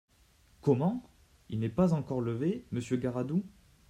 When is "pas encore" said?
1.69-2.21